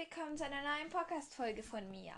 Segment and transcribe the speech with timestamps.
[0.00, 2.14] willkommen zu einer neuen Podcast-Folge von mir.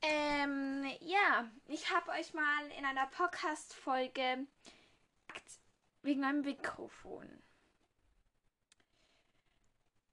[0.00, 4.46] Ähm, ja, ich habe euch mal in einer Podcast-Folge
[6.02, 7.42] wegen meinem Mikrofon.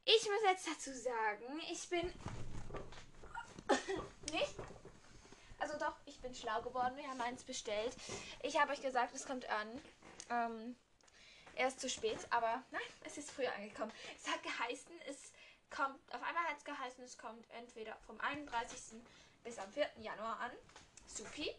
[0.05, 2.11] Ich muss jetzt dazu sagen, ich bin
[4.31, 4.55] nicht.
[5.59, 6.97] Also doch, ich bin schlau geworden.
[6.97, 7.95] Wir haben eins bestellt.
[8.41, 9.81] Ich habe euch gesagt, es kommt an.
[10.31, 10.75] Ähm,
[11.53, 13.91] erst zu spät, aber nein, es ist früher angekommen.
[14.17, 15.31] Es hat geheißen, es
[15.73, 19.01] kommt, auf einmal hat es geheißen, es kommt entweder vom 31.
[19.43, 19.89] bis am 4.
[19.99, 20.51] Januar an.
[21.07, 21.53] Supi.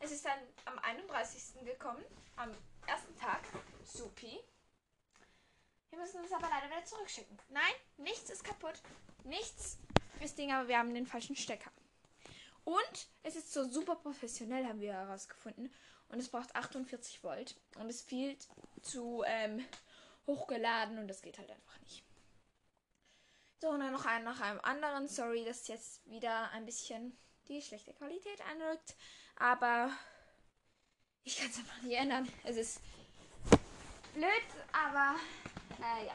[0.00, 1.64] Es ist dann am 31.
[1.64, 2.04] gekommen,
[2.36, 2.50] am
[2.86, 3.40] ersten Tag.
[3.84, 4.40] Supi.
[5.90, 7.38] Wir müssen es aber leider wieder zurückschicken.
[7.50, 8.80] Nein, nichts ist kaputt.
[9.24, 9.78] Nichts
[10.20, 11.70] ist Ding, aber wir haben den falschen Stecker.
[12.64, 15.72] Und es ist so super professionell, haben wir herausgefunden.
[16.08, 17.56] Und es braucht 48 Volt.
[17.76, 18.36] Und es viel
[18.82, 19.64] zu ähm,
[20.26, 22.04] hochgeladen und das geht halt einfach nicht.
[23.62, 25.06] So, und dann noch ein nach einem anderen.
[25.06, 28.96] Sorry, dass jetzt wieder ein bisschen die schlechte Qualität einrückt.
[29.36, 29.88] Aber
[31.22, 32.28] ich kann es einfach nicht ändern.
[32.42, 32.80] Es ist
[34.14, 34.26] blöd,
[34.72, 35.14] aber
[35.78, 36.12] naja.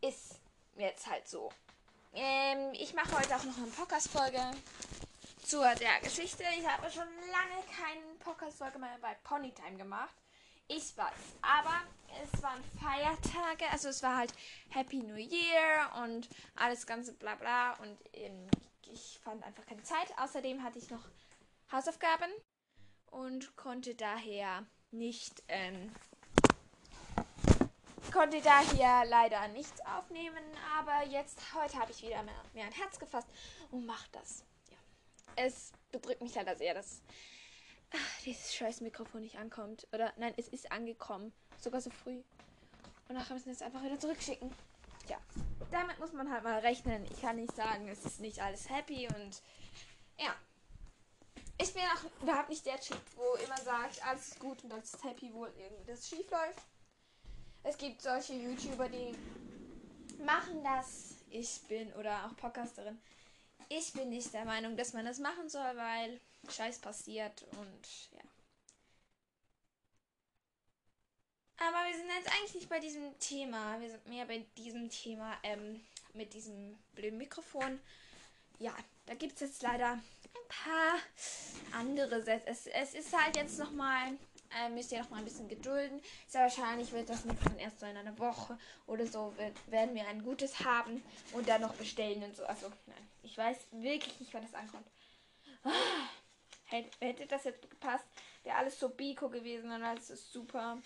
[0.00, 0.38] Ist
[0.76, 1.50] jetzt halt so.
[2.14, 4.52] Ähm, ich mache heute auch noch eine Podcast-Folge
[5.42, 6.44] zu der Geschichte.
[6.56, 10.14] Ich habe schon lange keine Podcast-Folge mehr bei Ponytime gemacht.
[10.68, 11.36] Ich weiß.
[11.42, 11.82] Aber
[12.22, 14.32] es waren Feiertage, also es war halt
[14.70, 18.48] Happy New Year und alles ganze bla bla und ähm,
[18.90, 20.12] ich fand einfach keine Zeit.
[20.18, 21.04] Außerdem hatte ich noch
[21.70, 22.30] Hausaufgaben
[23.10, 25.92] und konnte daher nicht ähm,
[28.16, 30.42] konnte daher leider nichts aufnehmen,
[30.78, 33.28] aber jetzt heute habe ich wieder mehr, mehr ein Herz gefasst
[33.70, 34.42] und mache das.
[34.70, 34.76] Ja.
[35.44, 37.02] Es bedrückt mich leider sehr, dass
[38.24, 39.86] dieses scheiß Mikrofon nicht ankommt.
[39.92, 41.32] Oder nein, es ist angekommen.
[41.60, 42.22] Sogar so früh.
[43.08, 44.50] Und nachher müssen wir es einfach wieder zurückschicken.
[45.08, 45.18] Ja,
[45.70, 47.04] damit muss man halt mal rechnen.
[47.12, 49.42] Ich kann nicht sagen, es ist nicht alles happy und
[50.18, 50.34] ja.
[51.58, 54.92] Ich bin auch überhaupt nicht der Typ, wo immer sagt, alles ist gut und alles
[54.92, 56.62] ist happy, wo irgendwas schief läuft.
[57.62, 59.16] Es gibt solche YouTuber, die
[60.24, 61.14] machen das.
[61.30, 62.98] Ich bin, oder auch Podcasterin.
[63.68, 66.20] Ich bin nicht der Meinung, dass man das machen soll, weil
[66.50, 68.20] Scheiß passiert und ja.
[71.58, 73.80] Aber wir sind jetzt eigentlich nicht bei diesem Thema.
[73.80, 75.80] Wir sind mehr bei diesem Thema ähm,
[76.12, 77.80] mit diesem blöden Mikrofon.
[78.58, 78.74] Ja,
[79.06, 80.98] da gibt es jetzt leider ein paar
[81.72, 82.46] andere Sätze.
[82.46, 84.12] Es, es ist halt jetzt nochmal,
[84.58, 86.00] äh, müsst ihr noch mal ein bisschen gedulden.
[86.28, 90.06] Sehr wahrscheinlich wird das Mikrofon erst so in einer Woche oder so, wird, werden wir
[90.08, 91.02] ein gutes haben
[91.32, 92.44] und dann noch bestellen und so.
[92.44, 94.86] Also, nein, ich weiß wirklich nicht, wann das ankommt.
[95.64, 95.70] Ah.
[96.66, 98.06] Hätte, das jetzt gepasst,
[98.42, 100.78] wäre alles so Biko gewesen und alles ist super.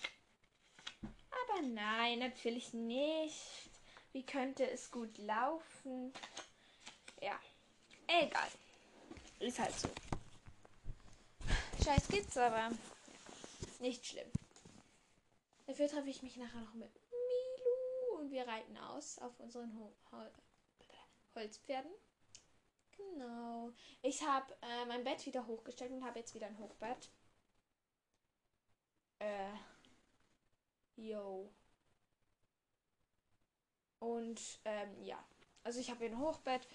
[1.03, 3.69] Aber nein, natürlich nicht.
[4.11, 6.13] Wie könnte es gut laufen?
[7.21, 7.39] Ja,
[8.07, 8.49] egal.
[9.39, 9.89] Ist halt so.
[11.83, 12.71] Scheiß geht's aber ja,
[13.79, 14.31] nicht schlimm.
[15.65, 19.91] Dafür treffe ich mich nachher noch mit Milu und wir reiten aus auf unseren Ho
[20.11, 20.31] Hol
[21.33, 21.91] Holzpferden.
[23.09, 23.71] Genau.
[24.01, 27.09] Ich habe äh, mein Bett wieder hochgestellt und habe jetzt wieder ein Hochbett.
[29.19, 29.51] Äh.
[30.95, 31.51] Yo.
[33.99, 35.23] Und ähm, ja.
[35.63, 36.67] Also ich habe ein Hochbett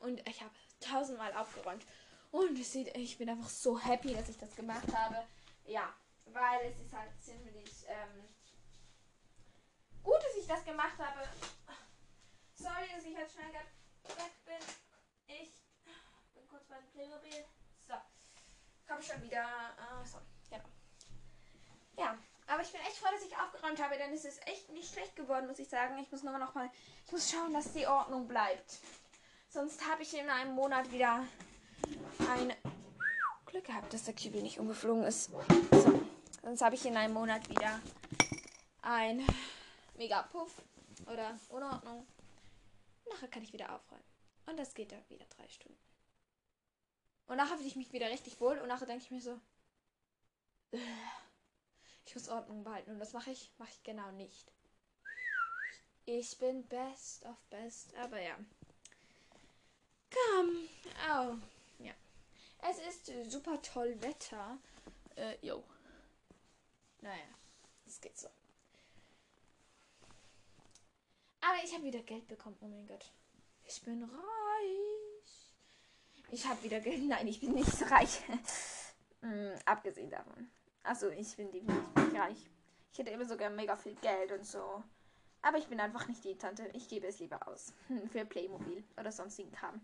[0.00, 1.84] und ich habe tausendmal aufgeräumt.
[2.30, 5.26] Und es sieht, ich bin einfach so happy, dass ich das gemacht habe.
[5.66, 5.94] Ja,
[6.26, 8.26] weil es ist halt ziemlich ähm,
[10.02, 11.28] gut, dass ich das gemacht habe.
[12.54, 14.81] Sorry, dass ich jetzt schnell weg bin.
[16.72, 17.44] Beim Playmobil.
[17.86, 17.94] So.
[18.88, 19.44] Komm schon wieder.
[19.76, 20.16] Uh, so,
[20.48, 20.64] genau.
[21.98, 22.16] Ja,
[22.46, 25.14] aber ich bin echt froh, dass ich aufgeräumt habe, denn es ist echt nicht schlecht
[25.14, 25.98] geworden, muss ich sagen.
[25.98, 26.70] Ich muss nur noch mal.
[27.04, 28.78] Ich muss schauen, dass die Ordnung bleibt.
[29.50, 31.26] Sonst habe ich in einem Monat wieder
[32.30, 32.54] ein
[33.44, 35.24] Glück gehabt, dass der Kübel nicht umgeflogen ist.
[35.24, 36.00] So.
[36.42, 37.80] Sonst habe ich in einem Monat wieder
[38.80, 39.26] ein
[39.94, 40.62] Mega Puff
[41.06, 42.06] oder Unordnung.
[43.10, 44.04] Nachher kann ich wieder aufräumen.
[44.46, 45.91] Und das geht dann wieder drei Stunden.
[47.26, 49.40] Und nachher fühle ich mich wieder richtig wohl und nachher denke ich mir so,
[52.06, 54.52] ich muss Ordnung behalten und das mache ich, mache ich genau nicht.
[56.04, 58.36] Ich bin best of best, aber ja.
[60.10, 60.68] Komm,
[61.10, 61.36] oh,
[61.78, 61.94] ja.
[62.58, 64.58] Es ist super toll Wetter.
[65.16, 65.62] Äh, jo.
[67.00, 67.24] Naja,
[67.86, 68.28] es geht so.
[71.40, 73.10] Aber ich habe wieder Geld bekommen, oh mein Gott.
[73.64, 74.41] Ich bin reich.
[76.32, 77.06] Ich habe wieder Geld.
[77.06, 78.22] Nein, ich bin nicht so reich.
[79.20, 80.50] hm, abgesehen davon.
[80.82, 82.50] Achso, ich bin definitiv nicht reich.
[82.90, 84.82] Ich hätte immer sogar mega viel Geld und so.
[85.42, 86.70] Aber ich bin einfach nicht die Tante.
[86.72, 87.74] Ich gebe es lieber aus.
[88.12, 89.78] Für Playmobil oder sonstigen Kram.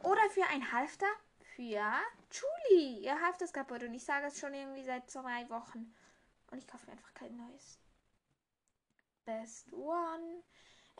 [0.00, 1.08] Oder für ein Halfter
[1.56, 1.90] für
[2.30, 3.00] Julie.
[3.00, 5.94] Ihr Halfter ist kaputt und ich sage es schon irgendwie seit zwei Wochen.
[6.50, 7.80] Und ich kaufe mir einfach kein neues.
[9.24, 10.42] Best One.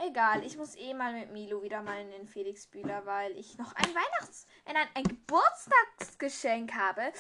[0.01, 3.59] Egal, ich muss eh mal mit Milo wieder mal in den Felix Bühler, weil ich
[3.59, 7.13] noch ein Weihnachts-, äh, nein, ein Geburtstagsgeschenk habe.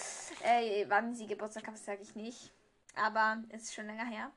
[0.42, 2.52] Äh, wann sie Geburtstag haben, sage ich nicht.
[2.94, 4.30] Aber es ist schon länger her.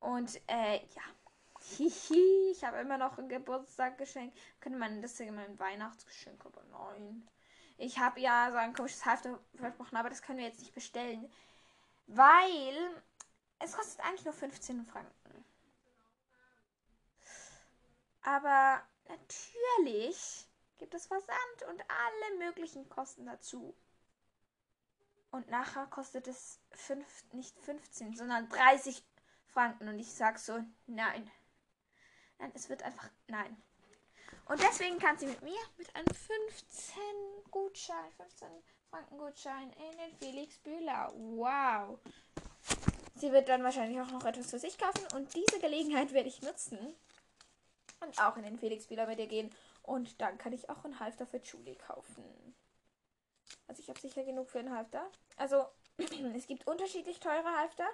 [0.00, 1.02] Und äh, ja.
[1.60, 4.32] Hihi, ich habe immer noch ein Geburtstagsgeschenk.
[4.60, 7.26] Könnte man das ja mein Weihnachtsgeschenk, aber nein.
[7.78, 11.30] Ich habe ja so ein komisches Halfter versprochen, aber das können wir jetzt nicht bestellen.
[12.08, 13.02] Weil
[13.60, 15.44] es kostet eigentlich nur 15 Franken.
[18.26, 23.72] Aber natürlich gibt es Versand und alle möglichen Kosten dazu.
[25.30, 29.00] Und nachher kostet es fünf, nicht 15, sondern 30
[29.46, 29.88] Franken.
[29.88, 31.30] Und ich sag so, nein.
[32.40, 33.56] Nein, es wird einfach, nein.
[34.46, 37.00] Und deswegen kann sie mit mir mit einem 15
[37.52, 38.48] Gutschein, 15
[38.90, 41.12] Franken Gutschein in den Felix Bühler.
[41.14, 42.00] Wow.
[43.14, 46.42] Sie wird dann wahrscheinlich auch noch etwas für sich kaufen und diese Gelegenheit werde ich
[46.42, 46.96] nutzen
[48.00, 49.54] und auch in den Felix Bühler mit ihr gehen.
[49.82, 52.54] Und dann kann ich auch einen Halfter für Julie kaufen.
[53.68, 55.10] Also ich habe sicher genug für einen Halfter.
[55.36, 55.66] Also
[56.34, 57.86] es gibt unterschiedlich teure Halfter.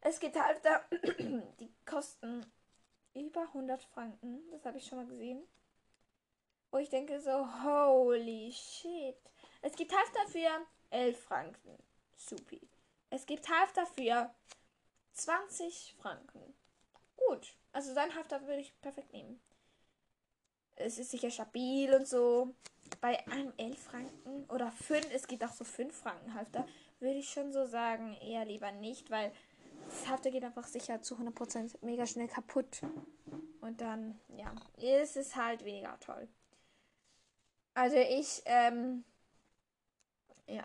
[0.00, 0.84] Es gibt Halfter,
[1.60, 2.44] die kosten
[3.14, 4.50] über 100 Franken.
[4.50, 5.42] Das habe ich schon mal gesehen.
[6.70, 9.16] Wo ich denke so, holy shit.
[9.62, 11.78] Es gibt Halfter für 11 Franken.
[12.16, 12.60] Supi.
[13.10, 14.34] Es gibt Halfter für
[15.12, 16.54] 20 Franken.
[17.16, 17.56] Gut.
[17.72, 19.40] Also sein Halfter würde ich perfekt nehmen.
[20.76, 22.54] Es ist sicher stabil und so.
[23.00, 26.66] Bei einem 11 Franken oder 5, es gibt auch so 5 Franken Halfter,
[27.00, 29.32] würde ich schon so sagen, eher lieber nicht, weil
[29.88, 32.82] das Halfter geht einfach sicher zu 100% mega schnell kaputt.
[33.60, 36.28] Und dann, ja, ist es halt weniger toll.
[37.74, 39.04] Also ich, ähm,
[40.46, 40.64] ja,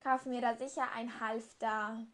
[0.00, 2.06] kaufe mir da sicher ein Halfter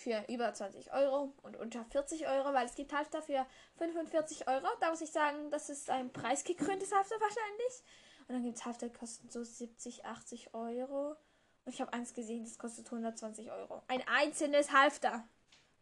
[0.00, 4.66] für über 20 Euro und unter 40 Euro, weil es gibt Halfter für 45 Euro.
[4.80, 7.82] Da muss ich sagen, das ist ein preisgekröntes Halfter wahrscheinlich.
[8.26, 11.16] Und dann gibt es Halfter, die kosten so 70, 80 Euro.
[11.64, 13.82] Und ich habe eins gesehen, das kostet 120 Euro.
[13.88, 15.24] Ein einzelnes Halfter.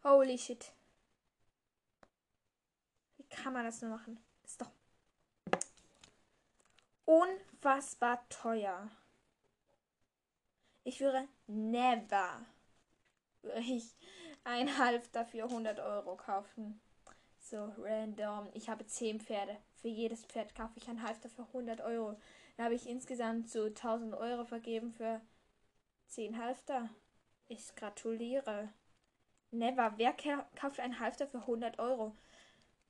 [0.03, 0.73] Holy shit.
[3.17, 4.19] Wie kann man das nur machen?
[4.43, 4.71] Ist doch
[7.05, 8.89] unfassbar teuer.
[10.83, 12.45] Ich würde never
[13.41, 13.95] würde ich
[14.43, 16.79] ein Halfter für 100 Euro kaufen.
[17.39, 18.49] So random.
[18.53, 19.57] Ich habe 10 Pferde.
[19.81, 22.19] Für jedes Pferd kaufe ich ein Halfter für 100 Euro.
[22.57, 25.21] Da habe ich insgesamt so 1000 Euro vergeben für
[26.07, 26.89] 10 Halfter.
[27.47, 28.69] Ich gratuliere.
[29.51, 29.93] Never.
[29.97, 30.13] Wer
[30.55, 32.15] kauft ein Halfter für 100 Euro?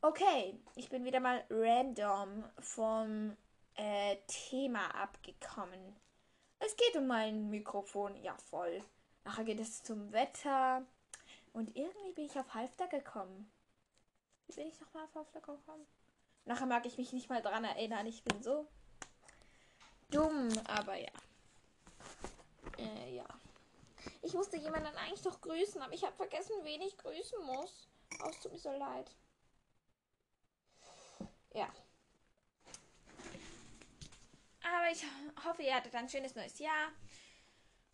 [0.01, 3.37] Okay, ich bin wieder mal random vom
[3.75, 5.95] äh, Thema abgekommen.
[6.59, 8.15] Es geht um mein Mikrofon.
[8.17, 8.81] Ja, voll.
[9.23, 10.85] Nachher geht es zum Wetter.
[11.53, 13.51] Und irgendwie bin ich auf Halfter gekommen.
[14.47, 15.85] Wie bin ich nochmal auf Halfter gekommen?
[16.45, 18.05] Nachher mag ich mich nicht mal dran erinnern.
[18.07, 18.67] Ich bin so
[20.09, 21.11] dumm, aber ja.
[22.77, 23.25] Äh, ja.
[24.21, 27.89] Ich musste jemanden eigentlich doch grüßen, aber ich habe vergessen, wen ich grüßen muss.
[28.23, 29.11] Oh, es tut mir so leid.
[31.53, 31.69] Ja.
[34.63, 35.03] Aber ich
[35.43, 36.91] hoffe, ihr hattet ein schönes neues Jahr.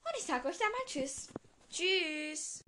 [0.06, 1.30] Und ich sage euch dann mal Tschüss.
[1.70, 2.64] Tschüss.